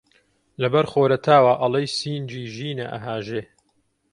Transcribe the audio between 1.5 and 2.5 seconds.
ئەڵێی سینگی